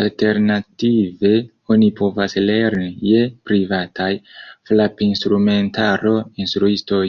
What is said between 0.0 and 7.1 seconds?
Alternative oni povas lerni je privataj frapinstrumentaro-instruistoj.